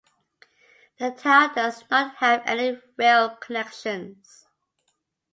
[0.97, 4.47] The town does not have any rail connections.